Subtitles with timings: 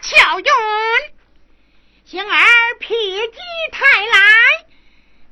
[0.00, 0.54] 巧用
[2.04, 2.46] 幸而
[2.80, 3.38] 否极
[3.72, 4.66] 泰来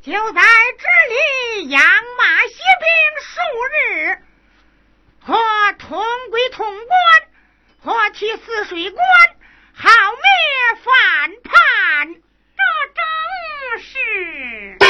[0.02, 0.42] 就在
[0.78, 2.90] 这里养马歇兵
[3.22, 3.38] 数
[3.72, 4.18] 日
[5.20, 6.96] 或同归同关
[7.80, 9.04] 或去泗水关
[9.74, 12.62] 好灭反叛这
[12.94, 14.85] 正是。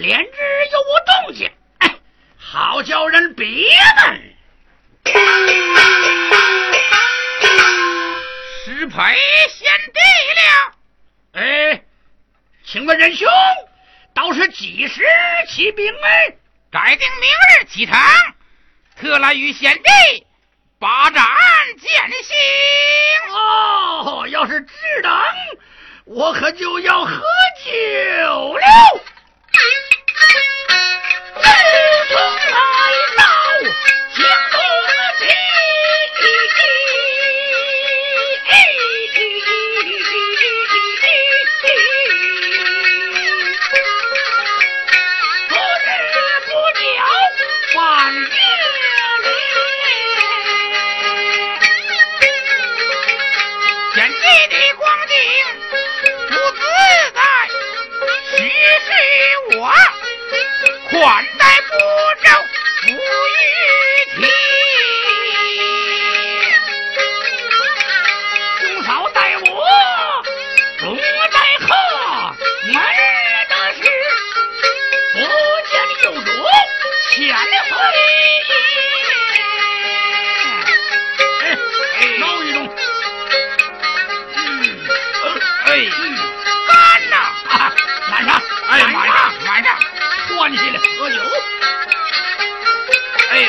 [0.00, 0.26] 连日
[0.72, 1.94] 又无动静，哎，
[2.36, 4.32] 好叫人别问。
[8.64, 9.16] 失陪
[9.48, 10.00] 贤弟
[10.38, 10.72] 了，
[11.32, 11.82] 哎，
[12.64, 13.28] 请问仁兄，
[14.14, 15.02] 倒是几时
[15.48, 16.36] 起兵哎？
[16.70, 17.94] 改定明日起程，
[18.98, 20.26] 特来与贤弟
[20.78, 21.22] 把盏
[21.78, 21.90] 见
[22.22, 22.34] 行
[23.30, 24.26] 哦。
[24.28, 25.12] 要是只等，
[26.06, 27.22] 我可就要喝
[27.64, 28.64] 酒了。
[32.08, 32.82] 从来
[33.16, 33.22] 到
[34.12, 34.58] 京东
[35.18, 35.30] 去
[61.02, 62.11] ワン不。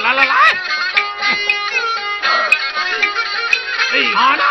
[0.04, 0.36] 来来来，
[3.94, 4.46] 哎，好来。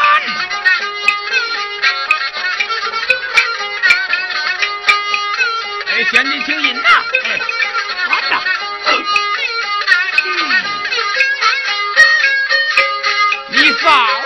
[5.88, 6.88] 哎，请你请饮呐。
[7.24, 7.38] 哎，
[8.30, 8.42] 好。
[13.48, 14.21] 你放。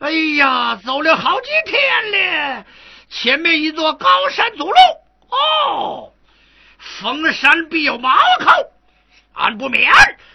[0.00, 1.78] 哎呀，走了好几天
[2.10, 2.64] 了，
[3.10, 4.76] 前面一座高山阻路。
[5.28, 6.12] 哦，
[6.78, 8.50] 逢山必有毛寇，
[9.34, 9.92] 俺不免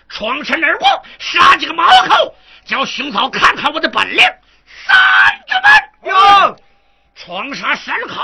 [0.08, 4.20] 闯山而过，杀几个毛寇，叫熊嫂看看我的本领。
[4.86, 4.96] 三
[5.48, 6.56] 子们，哟，
[7.16, 8.22] 闯杀山口，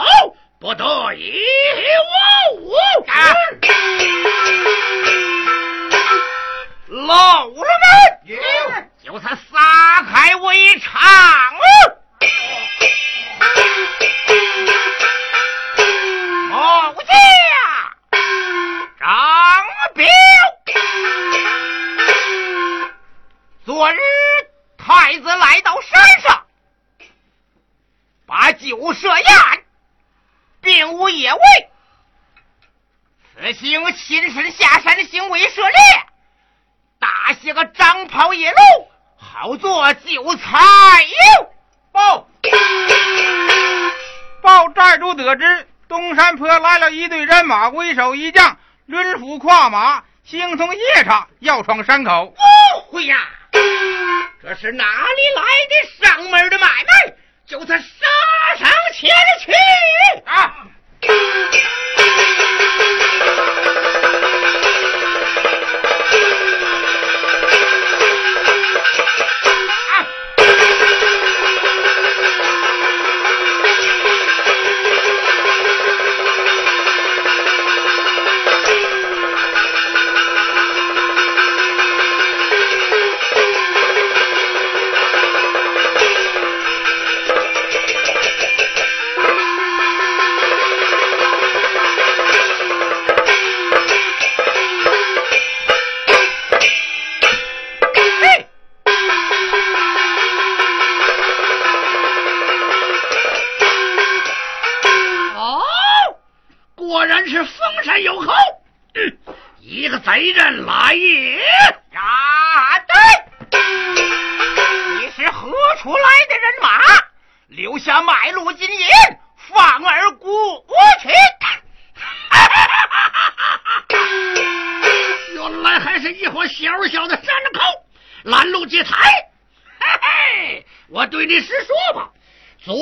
[0.60, 1.42] 不得一
[2.60, 2.72] 无。
[3.08, 3.34] 啊
[6.92, 11.08] 老了们，就算撒开我一场啊！
[16.50, 17.16] 猛将
[19.00, 19.08] 张
[19.94, 20.06] 彪，
[23.64, 23.98] 昨日
[24.78, 26.46] 太子来到山上，
[28.26, 29.26] 把酒设宴，
[30.60, 31.40] 并无野味。
[33.34, 35.78] 此行亲身下山的行为涉猎。
[37.02, 38.58] 打些个张袍野路
[39.18, 41.50] 好做酒菜哟。
[41.92, 42.28] 报。
[44.44, 52.12] 报寨主得知东山坡来了一队人马为首一将抡斧跨马兴从夜叉要闯山口。
[52.12, 52.34] 哦
[52.92, 53.18] 会呀。
[54.44, 57.16] 这是哪里来的上门的买卖？
[57.48, 57.86] 就他杀
[58.58, 59.10] 上前
[59.40, 59.52] 去。
[60.26, 60.68] 啊。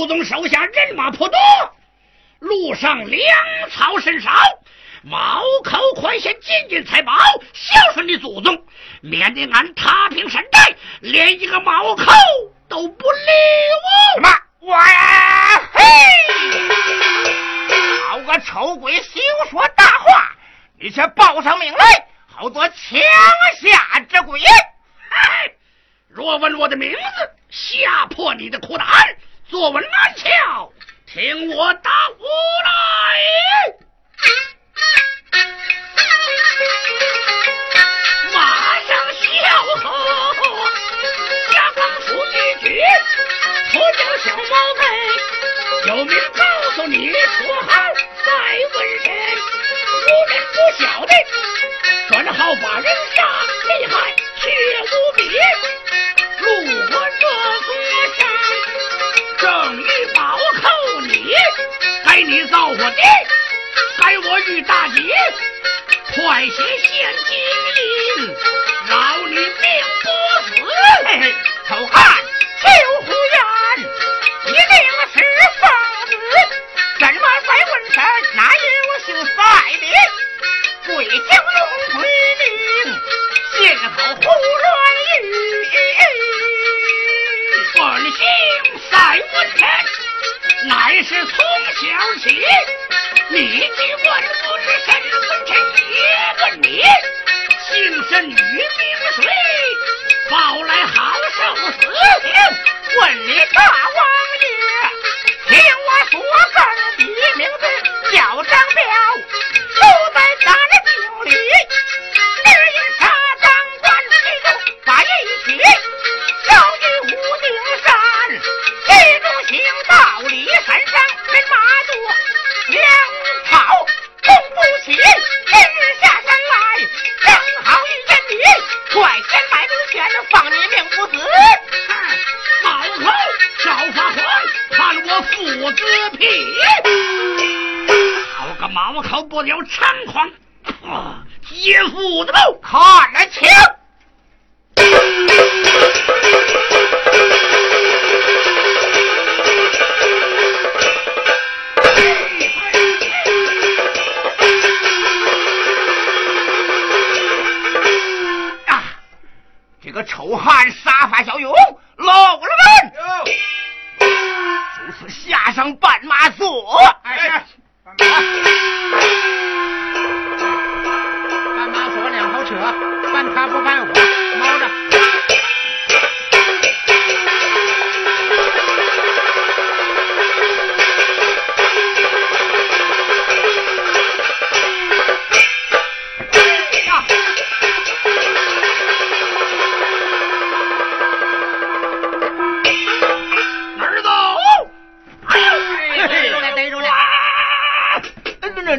[0.09, 1.37] 总手下人马颇多，
[2.39, 3.21] 路上粮
[3.69, 4.31] 草甚少，
[5.03, 7.13] 毛口宽先金银财宝，
[7.53, 8.65] 孝顺你祖宗，
[9.01, 12.05] 免得俺踏平山寨，连一个毛口
[12.67, 13.19] 都不留。
[14.15, 14.29] 什么？
[14.61, 15.83] 我呀，嘿，
[18.07, 20.31] 好个丑鬼，休说大话，
[20.79, 21.98] 你先报上名来。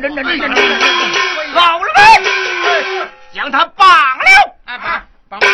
[0.01, 0.67] 真真真真真真，
[1.53, 1.95] 老了们，
[3.35, 4.25] 将他绑了。
[4.65, 5.51] 哎，绑绑绑！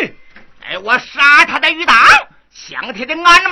[0.00, 0.14] 嗯，
[0.68, 1.96] 哎，我杀他的余党，
[2.52, 3.49] 想他的安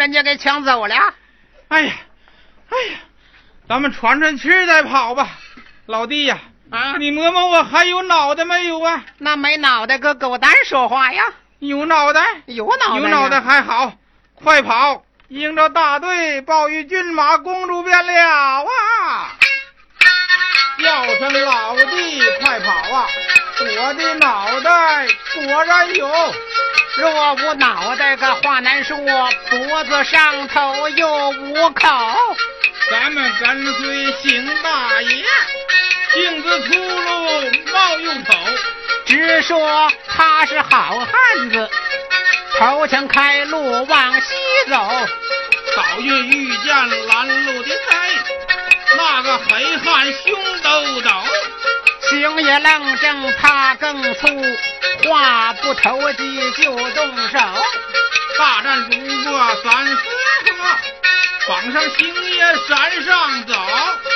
[0.00, 0.94] 人家给抢走了。
[1.68, 1.92] 哎呀，
[2.70, 2.98] 哎呀，
[3.68, 5.28] 咱们喘喘气儿再跑吧。
[5.84, 6.38] 老弟呀，
[6.70, 9.04] 啊，你摸摸我还有脑袋没有啊？
[9.18, 11.22] 那没脑袋个狗蛋说话呀？
[11.58, 13.42] 有脑袋，有脑袋，有脑袋。
[13.42, 13.92] 还好，
[14.34, 15.02] 快跑！
[15.28, 18.12] 迎着大队，报与骏马公主便了
[18.64, 19.36] 啊！
[20.82, 23.06] 叫声老弟，快跑啊！
[23.60, 26.08] 我的脑袋果然有，
[27.00, 31.88] 若无脑袋个话难说，脖子上头又无口。
[32.90, 35.24] 咱们跟随邢大爷，
[36.12, 38.34] 性子粗鲁，貌又丑。
[39.06, 41.70] 只说他是好汉子，
[42.58, 44.34] 头前开路往西
[44.68, 44.76] 走。
[45.74, 47.96] 早运遇见拦路的贼，
[48.98, 51.10] 那个黑汉胸兜兜。
[52.10, 54.28] 行也愣怔，他更粗，
[55.08, 57.38] 话不投机就动手。
[58.38, 60.52] 大战不过三四合，
[61.48, 63.54] 绑上星爷山上走。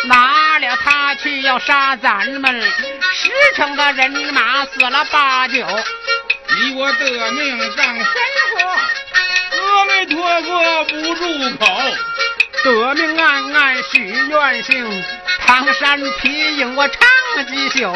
[0.07, 2.62] 拿了他去要杀咱们，
[3.12, 5.66] 十成的人马死了八九。
[6.57, 8.04] 你我得命当神
[8.50, 8.66] 佛，
[9.62, 11.66] 阿弥陀佛不住口。
[12.64, 15.05] 得命暗暗许愿行，
[15.46, 17.94] 唐山皮影我唱几宿。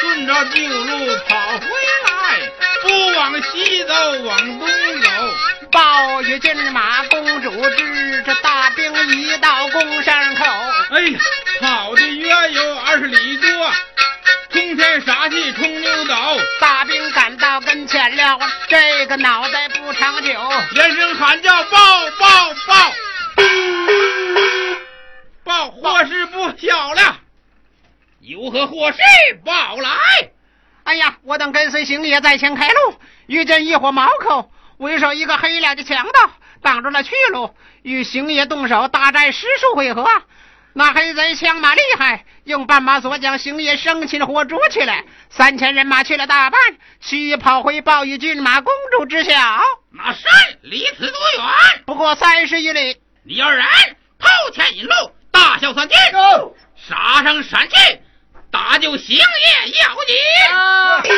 [0.00, 1.66] 顺着旧路跑回
[2.06, 2.38] 来，
[2.82, 4.68] 不往西走，往东
[5.02, 5.10] 走。
[5.72, 10.44] 报与骏马公主知，这大兵一到宫山口。
[10.90, 11.18] 哎呀，
[11.60, 13.72] 跑的约有二十里多，
[14.52, 16.14] 冲天杀气冲牛斗。
[16.60, 20.30] 大兵赶到跟前了，这个脑袋不长久。
[20.74, 22.92] 连声喊叫报报报！
[25.60, 27.20] 报祸事不小了，
[28.20, 28.98] 有何祸事
[29.44, 29.90] 报来？
[30.84, 32.94] 哎呀，我等跟随行爷在前开路，
[33.26, 36.30] 遇见一伙毛寇，为首一个黑脸的强盗
[36.62, 40.06] 挡住了去路，与行爷动手，大战十数回合。
[40.72, 45.04] 那黑贼枪马厉害，用绊马索将行爷生擒活捉起来。
[45.28, 46.58] 三千人马去了大半，
[47.02, 49.32] 其余跑回报与骏马公主知晓。
[49.90, 50.22] 马山
[50.62, 51.82] 离此多远？
[51.84, 52.96] 不过三十余里。
[53.24, 53.66] 你二人
[54.18, 54.92] 抛前引路，
[55.30, 55.96] 大笑三军，
[56.88, 58.00] 杀上山去，
[58.50, 59.22] 打就星爷
[59.78, 60.16] 要紧。
[61.04, 61.10] 记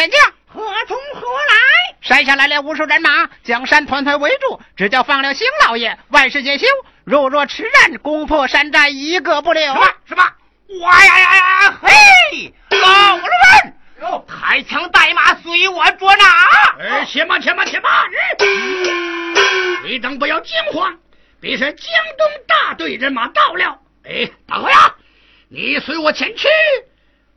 [0.00, 1.94] 天降，何从何来？
[2.00, 6.66] 山下来了无数人马，将山团团围住，只叫放了星老爷，万事皆休。
[7.04, 9.62] 若若迟战，攻破山寨，一个不留。
[9.62, 9.86] 什么？
[10.06, 10.24] 什么？
[10.80, 11.78] 哇呀呀呀！
[11.82, 13.22] 嘿，老了
[14.00, 16.24] 们，抬枪带马，随我捉拿。
[16.78, 17.92] 哎，且慢，且慢，且慢！
[19.84, 20.96] 你等不要惊慌，
[21.42, 23.78] 必是江东大队人马到了。
[24.04, 24.94] 哎，大哥呀，
[25.50, 26.48] 你随我前去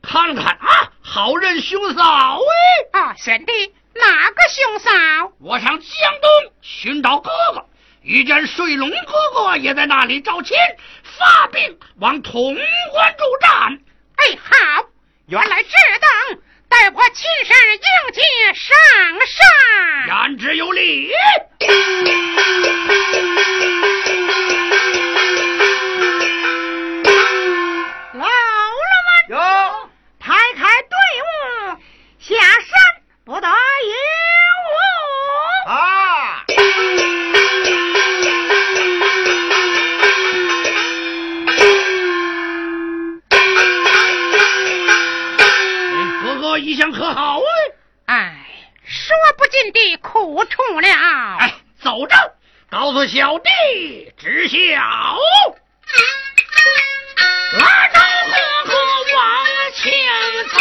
[0.03, 2.99] 看看啊，好人兄嫂哎。
[2.99, 3.51] 啊，贤弟，
[3.95, 4.91] 哪个兄嫂？
[5.39, 5.89] 我上江
[6.21, 6.29] 东
[6.61, 7.65] 寻找哥哥。
[8.01, 8.95] 遇见水龙哥
[9.33, 10.55] 哥也在那里招亲，
[11.17, 12.53] 发兵往潼
[12.91, 13.79] 关助战。
[14.17, 14.85] 哎，好，
[15.27, 15.69] 原来这
[16.29, 18.21] 等，待我亲身迎接
[18.53, 18.75] 上
[19.25, 20.27] 山。
[20.27, 21.11] 言之有理。
[50.23, 50.87] 的苦处了。
[51.39, 52.15] 哎，走着，
[52.69, 53.49] 告诉小弟
[54.17, 54.57] 知晓。
[57.59, 58.33] 来到河
[58.65, 58.73] 河
[59.15, 59.45] 往
[59.75, 59.91] 前
[60.49, 60.59] 走，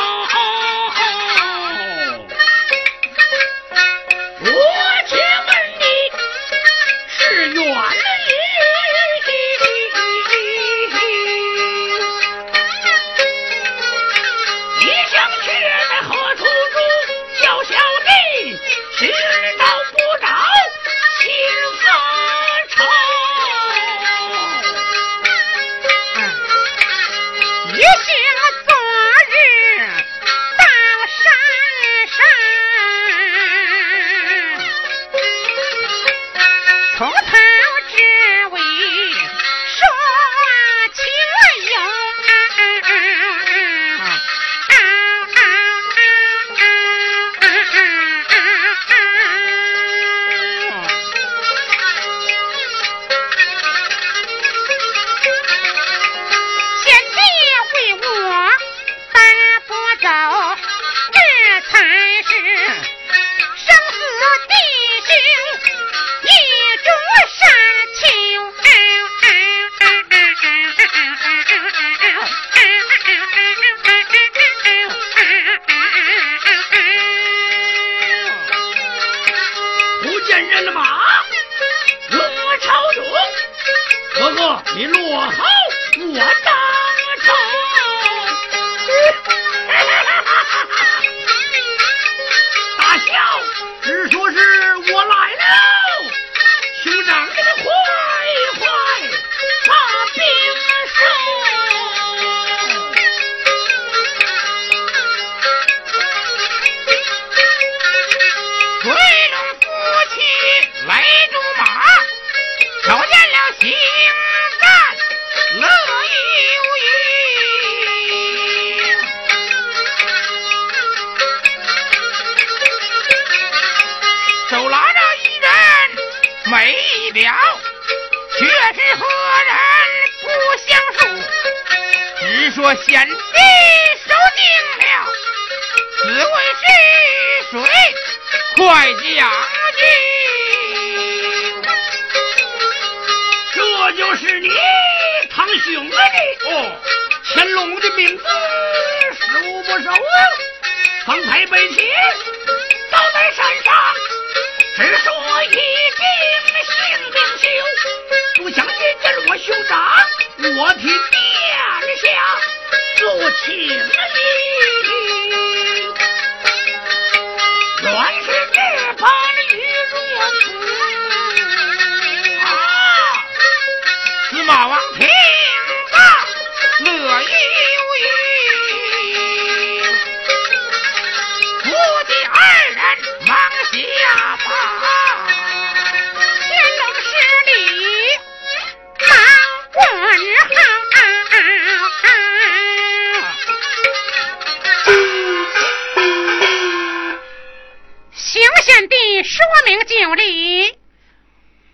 [199.64, 200.78] 明就立，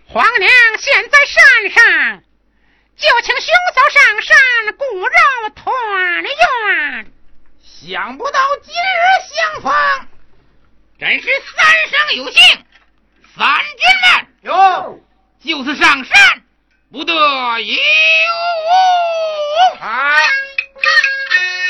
[0.07, 2.23] 皇娘现在山上，
[2.97, 4.37] 就请兄嫂上山
[4.77, 7.11] 骨肉团圆，
[7.61, 8.77] 想不到今日
[9.33, 9.73] 相逢，
[10.99, 12.65] 真是三生有幸，
[13.37, 14.99] 三军们哟，
[15.43, 16.43] 就是上山，
[16.91, 17.79] 不得已，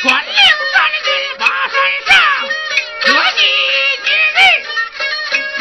[0.02, 0.34] 传令
[0.74, 2.10] 三军把山上，
[3.02, 3.08] 可
[3.38, 3.89] 喜。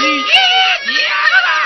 [0.09, 1.05] 一一解
[1.45, 1.58] 了。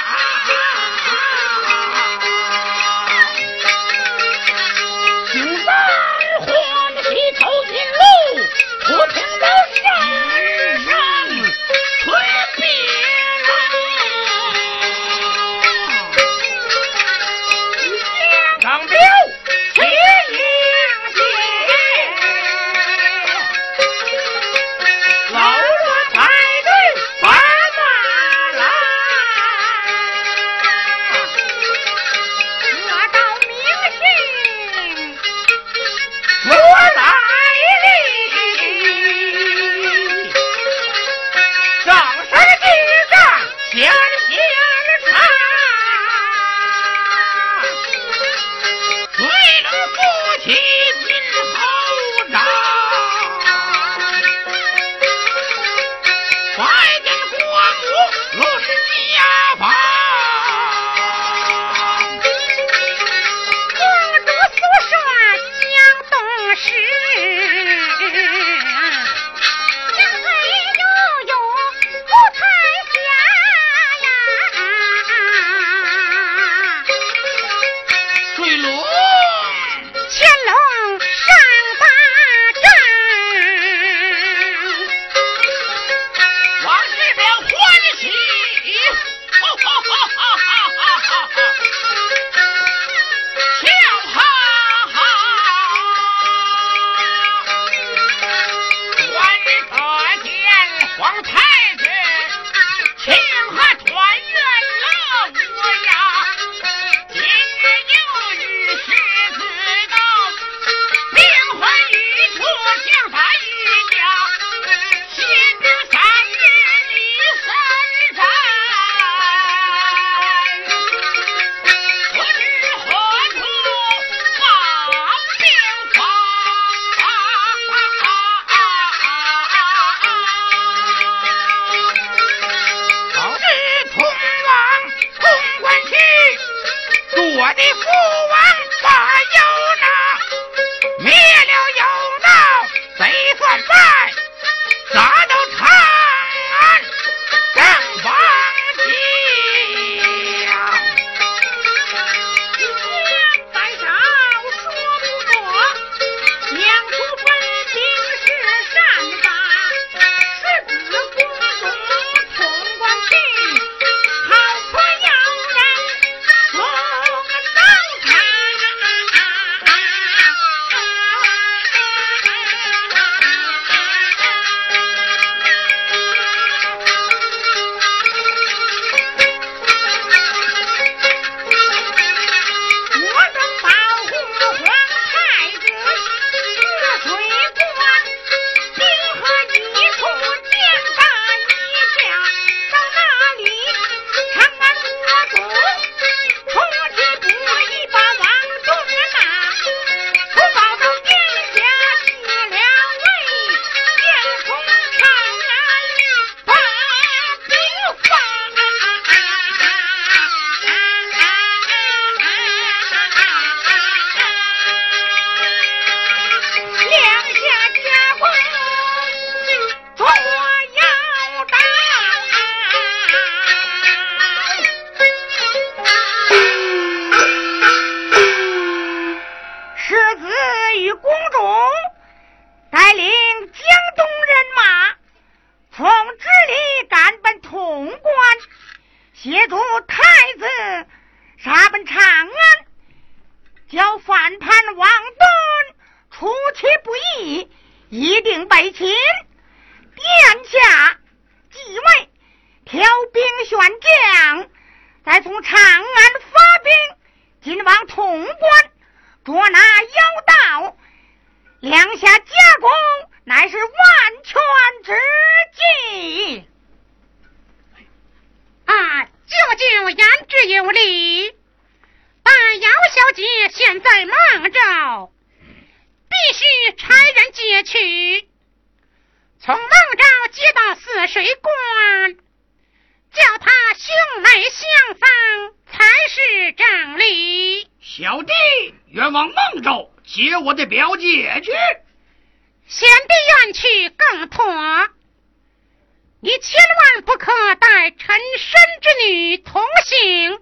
[297.91, 300.41] 臣身之女同行。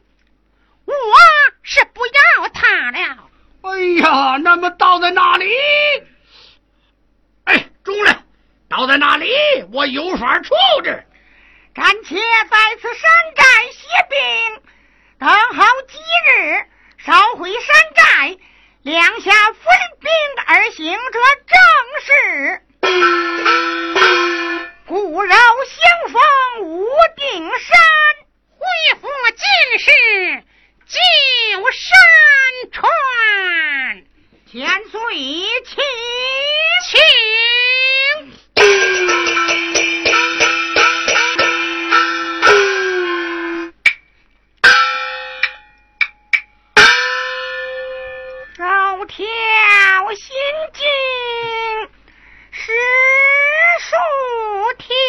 [0.84, 0.94] 我
[1.62, 3.28] 是不要她了。
[3.62, 5.54] 哎呀那么倒在那里？
[7.44, 8.24] 哎中了
[8.68, 9.28] 倒在那里
[9.72, 11.04] 我有法处置。
[11.74, 14.18] 暂且在此山寨歇兵
[15.18, 16.66] 等好几日
[16.98, 18.36] 烧毁山寨
[18.82, 19.62] 两下分
[20.00, 20.10] 兵
[20.46, 21.58] 而行这正
[22.04, 22.10] 是。
[24.90, 26.20] 骨肉相逢
[26.62, 26.84] 无
[27.14, 27.78] 定山，
[28.58, 28.66] 恢
[29.00, 29.44] 复尽
[29.78, 29.86] 是
[30.88, 30.98] 旧
[31.70, 31.96] 山
[32.72, 32.90] 川。
[34.50, 35.00] 天岁
[35.64, 35.76] 亲
[36.88, 36.98] 情。
[48.56, 48.64] 柔
[49.06, 49.14] 窕
[50.16, 50.34] 心
[50.72, 50.82] 经。
[52.50, 52.72] 是。
[53.90, 53.96] 竖
[54.78, 54.99] 天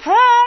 [0.00, 0.39] Papa!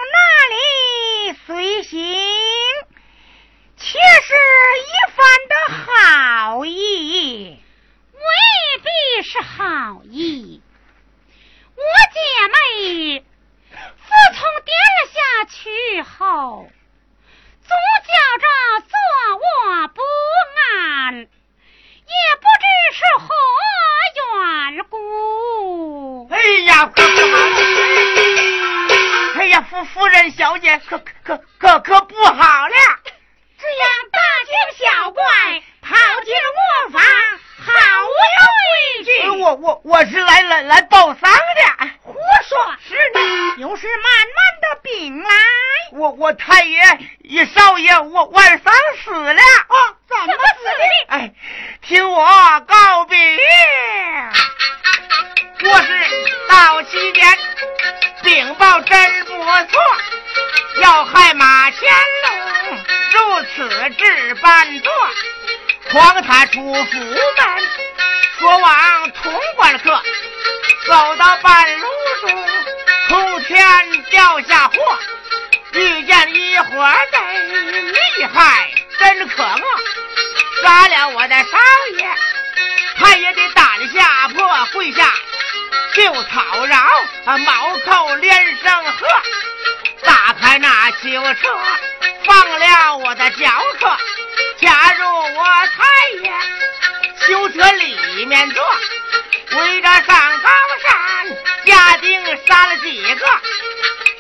[102.48, 103.26] 杀了几个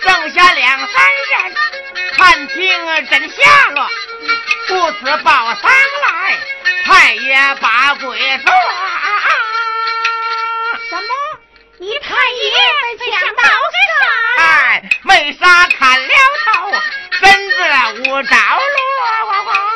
[0.01, 0.87] 剩下两三
[1.31, 1.55] 人
[2.15, 2.55] 看清
[3.09, 3.87] 真下落
[4.67, 6.37] 故此报丧来
[6.85, 8.53] 太爷把鬼说
[10.89, 11.09] 什么？
[11.79, 12.51] 你太爷
[12.97, 13.49] 被抢到了
[14.37, 16.13] 哎为啥砍了
[16.45, 16.71] 头
[17.11, 17.55] 身子
[17.99, 19.72] 无着落。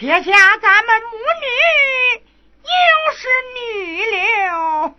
[0.00, 2.24] 撇下咱们母女，
[2.62, 2.70] 又
[3.18, 4.96] 是女流，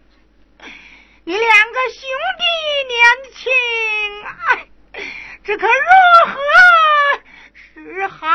[1.24, 2.43] 你两个兄弟
[2.88, 3.02] 年
[3.34, 3.52] 轻，
[4.45, 4.70] 哎，
[5.43, 5.74] 这可如
[6.32, 6.38] 何
[7.56, 8.28] 是好？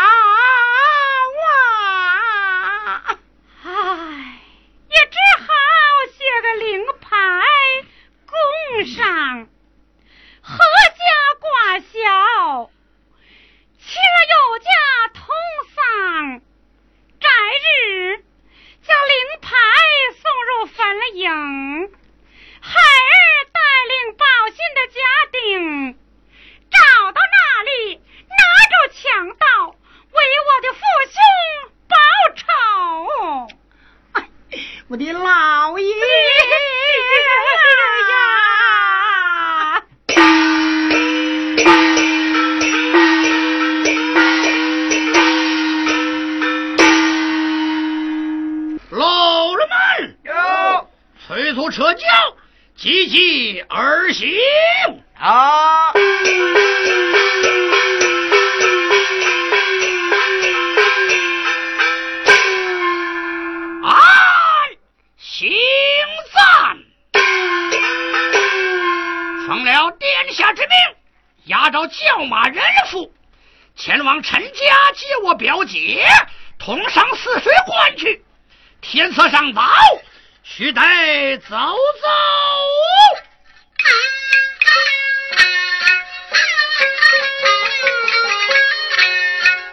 [51.27, 52.09] 催促车将，
[52.77, 54.31] 急急而行。
[55.19, 55.91] 啊，
[63.83, 63.93] 按
[65.19, 65.51] 行
[66.33, 66.79] 赞，
[69.49, 70.71] 奉了殿下之命，
[71.47, 73.13] 押着轿马人夫
[73.75, 76.07] 前往陈家接我表姐，
[76.57, 78.23] 同上泗水关去。
[78.81, 79.65] 天色尚早，
[80.49, 80.81] 须得
[81.39, 82.09] 走走。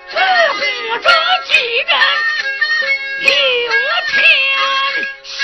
[0.09, 0.17] 自
[0.51, 0.57] 护
[0.99, 1.07] 着
[1.45, 1.93] 几人
[3.23, 3.71] 有
[4.07, 4.13] 天
[5.23, 5.41] 下，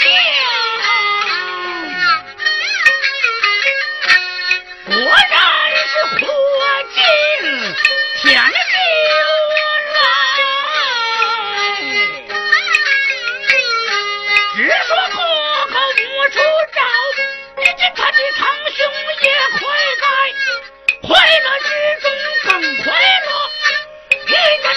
[4.86, 4.94] 果
[5.30, 5.34] 然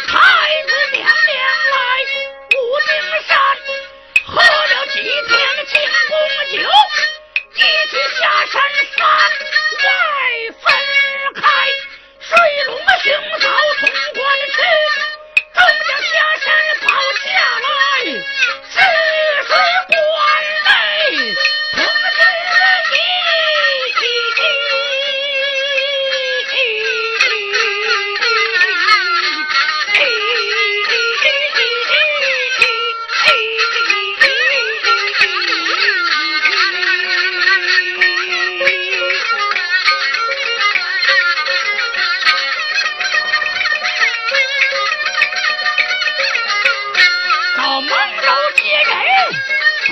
[0.08, 0.41] 遇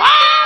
[0.00, 0.39] 发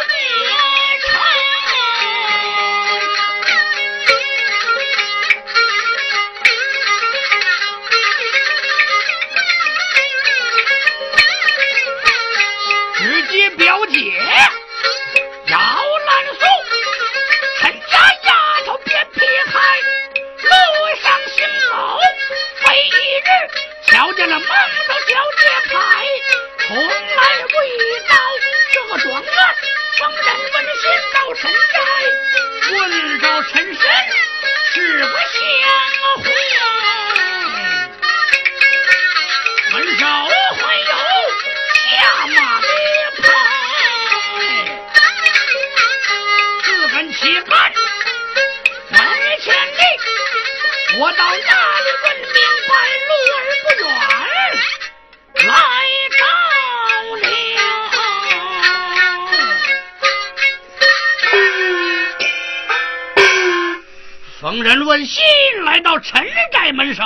[65.74, 67.02] 来到陈寨门首。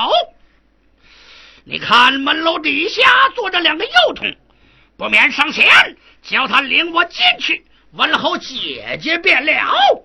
[1.65, 3.03] 你看门楼底下
[3.35, 4.37] 坐着两个幼童，
[4.99, 5.67] 不免上前
[6.21, 10.05] 叫他领我进去问候姐姐便了。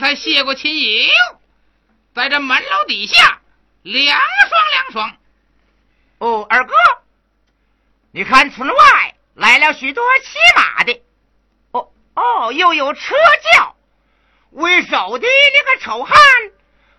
[0.00, 1.10] 才谢过亲友，
[2.14, 3.38] 在这门楼底下
[3.82, 5.14] 凉爽凉爽。
[6.16, 6.74] 哦，二哥，
[8.10, 11.02] 你看村外来了许多骑马的，
[11.72, 13.14] 哦哦，又有车
[13.52, 13.76] 轿，
[14.52, 16.18] 为首的那个丑汉，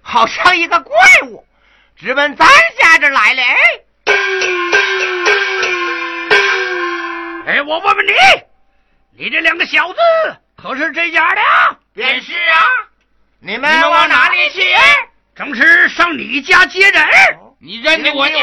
[0.04, 1.44] 好像一个怪物，
[1.96, 2.48] 直奔咱
[2.80, 3.42] 家这来了。
[3.42, 3.56] 哎
[7.48, 8.12] 哎，我问问你，
[9.24, 9.98] 你这两个小子
[10.56, 11.42] 可是这家的？
[11.94, 12.60] 便是啊，
[13.44, 14.62] 你们往哪里去？
[15.34, 17.04] 正是上你家接人，
[17.60, 18.36] 你认得我家？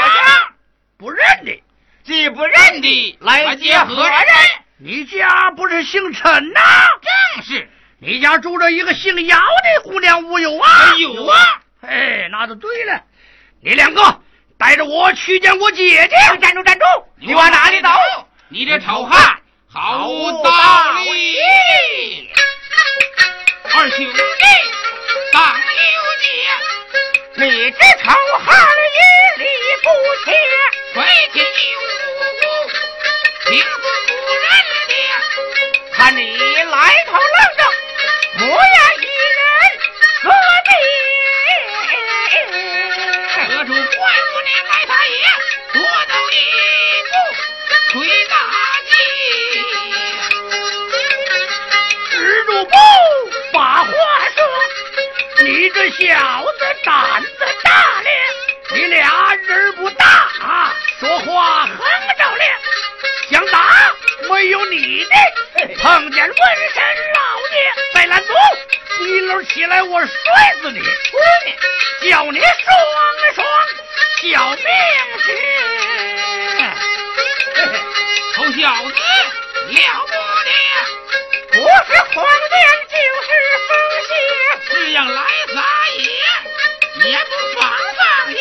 [0.99, 1.63] 不认得。
[2.03, 4.19] 既不认得，来接何人？
[4.79, 6.61] 你家不是姓陈呐、
[7.37, 7.71] 正是，
[8.01, 10.95] 你家住着一个姓姚的姑娘，无有啊？
[10.99, 11.39] 有啊。
[11.83, 13.01] 哎，那就对了。
[13.63, 14.21] 你两个
[14.59, 16.39] 带着我去见我姐姐。
[16.41, 16.85] 站住，站住！
[17.21, 17.89] 你往哪里走？
[18.49, 19.39] 你这丑汉
[19.69, 20.51] 毫无道
[21.05, 22.29] 理！
[23.75, 24.21] 二兄弟
[25.33, 28.07] 当有你，你这丑
[28.45, 28.47] 汉
[28.95, 28.99] 一
[29.43, 29.45] 理
[29.83, 29.87] 不
[30.25, 30.27] 切，
[30.95, 31.01] 为
[31.33, 32.45] 天有无，
[33.45, 34.47] 听不不人
[34.89, 34.91] 的，
[35.93, 36.77] 看你来
[37.07, 37.61] 头愣正，
[38.39, 39.05] 模样一
[39.37, 39.41] 人
[40.23, 40.25] 何
[40.65, 40.71] 必？
[43.49, 45.13] 何处怪物你来他也，
[45.73, 45.77] 多
[46.07, 46.35] 走一
[47.09, 47.13] 步
[47.91, 47.93] 吹
[48.27, 48.33] 大
[48.87, 48.91] 气。
[52.11, 52.13] 蜘
[52.47, 52.73] 蛛不
[53.53, 53.93] 把话说，
[55.51, 57.29] 你这小子胆子
[57.65, 58.11] 大咧，
[58.75, 60.29] 你俩人不大，
[61.01, 61.79] 说话横
[62.19, 62.55] 着咧，
[63.31, 63.95] 想打
[64.29, 65.09] 没有你的，
[65.79, 66.35] 碰见瘟
[66.75, 66.83] 神
[67.15, 67.21] 老
[67.55, 68.31] 爷在拦阻，
[69.07, 70.11] 一溜起来我摔
[70.61, 70.83] 死你，
[72.11, 73.47] 叫你双双
[74.21, 74.59] 小命
[75.25, 75.27] 去。
[78.37, 78.93] 臭小子，
[79.71, 80.13] 了不
[80.45, 80.51] 得！
[81.59, 82.55] 不是狂癫
[82.87, 82.95] 就
[83.27, 83.29] 是
[83.67, 83.71] 疯
[84.07, 84.11] 邪，
[84.71, 85.19] 这样来
[85.53, 85.59] 撒
[85.99, 86.01] 野，
[87.11, 88.01] 也不放放
[88.33, 88.39] 下。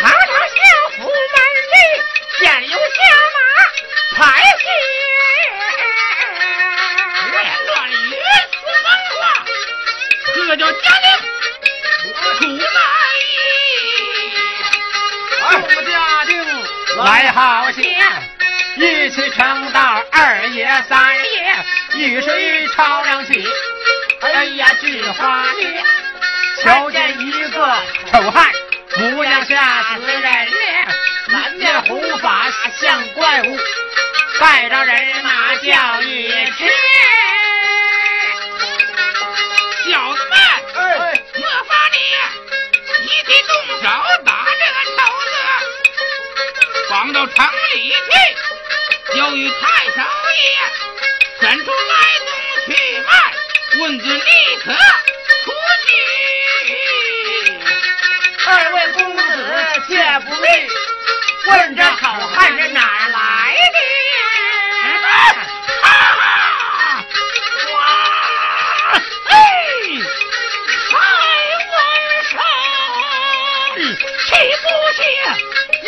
[0.00, 0.56] 堂堂相
[0.96, 1.36] 府门
[1.68, 1.74] 第，
[2.38, 2.40] 现
[2.70, 2.96] 有下
[3.34, 3.38] 马
[4.16, 4.18] 拍
[4.56, 4.64] 戏。
[7.20, 7.94] 胡言乱语，
[8.50, 9.20] 说风话，
[10.34, 11.06] 这叫家丁
[12.24, 12.80] 出来。
[15.36, 15.52] 众
[15.84, 15.92] 家
[16.24, 16.32] 丁
[16.96, 17.78] 来好些，
[18.76, 21.16] 一起撑到二爷三。
[21.16, 21.64] 爷，
[21.94, 23.48] 雨水吵两起。
[24.20, 25.82] 哎呀，菊花烈，
[26.62, 28.52] 瞧见一个丑汉，
[28.98, 30.22] 模样吓死人。
[30.22, 30.52] 了，
[31.28, 33.58] 满面红发像怪物，
[34.40, 36.68] 带着人马叫一声。
[39.84, 40.38] 小子们，
[40.74, 41.22] 哎。
[41.34, 41.96] 莫发你
[43.04, 43.50] 一起动
[43.82, 43.84] 手
[44.24, 45.32] 打这个丑子，
[46.90, 47.36] 绑到城
[47.74, 47.94] 里去，
[49.14, 50.58] 交与太守爷，
[51.40, 51.94] 伸出来
[52.24, 52.28] 龙
[52.66, 53.10] 去脉，
[53.80, 54.30] 问君立
[54.64, 54.72] 刻
[55.44, 55.50] 出
[55.86, 55.88] 去。
[58.46, 59.22] 二位公子
[59.88, 59.90] 且
[60.20, 60.46] 不必
[61.50, 63.78] 问这好汉是哪来的？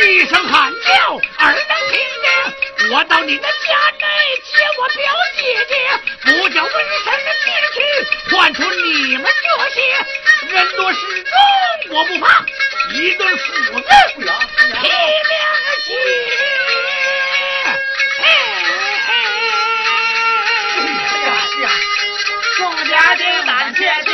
[0.07, 2.91] 一声喊叫，耳能听见。
[2.91, 4.07] 我到你的家内
[4.45, 5.05] 接我表
[5.37, 5.73] 姐姐，
[6.23, 6.73] 不叫纹
[7.05, 7.13] 身
[7.45, 7.77] 进去，
[8.37, 9.77] 换出你们这些
[10.55, 10.99] 人多势
[11.89, 12.45] 众，我不怕，
[12.95, 13.45] 一顿斧
[13.81, 14.29] 子劈两
[15.85, 15.89] 截。
[22.57, 24.11] 众家丁胆怯怯，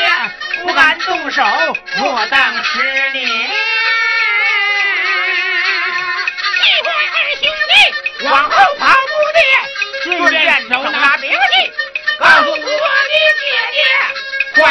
[0.62, 1.42] 不敢动手，
[1.98, 3.73] 莫当吃你。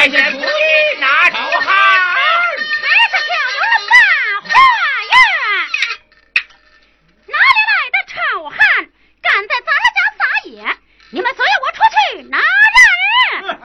[0.03, 1.63] 快些出去拿丑汉。
[1.63, 3.93] 还是小人把
[4.41, 4.51] 话
[5.13, 5.15] 呀！
[7.25, 8.11] 哪里来的丑
[8.49, 8.59] 汉，
[9.21, 10.59] 敢在咱们家撒野？
[11.09, 12.37] 你们随我出去拿
[12.75, 13.63] 人！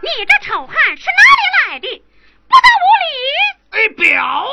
[0.00, 2.04] 你这丑汉是哪里来的？
[2.48, 3.10] 不得无礼！
[3.70, 4.46] 哎，表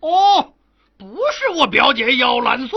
[0.00, 0.52] 哦，
[0.98, 2.76] 不是我表姐姚兰素